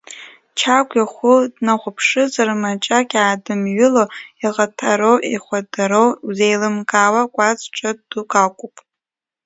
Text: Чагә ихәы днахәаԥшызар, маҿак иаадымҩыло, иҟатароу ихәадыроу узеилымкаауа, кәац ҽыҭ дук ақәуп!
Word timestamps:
Чагә 0.59 0.93
ихәы 1.01 1.33
днахәаԥшызар, 1.53 2.49
маҿак 2.61 3.09
иаадымҩыло, 3.15 4.03
иҟатароу 4.45 5.17
ихәадыроу 5.33 6.09
узеилымкаауа, 6.27 7.21
кәац 7.33 7.59
ҽыҭ 7.75 7.97
дук 8.09 8.31
ақәуп! 8.43 8.75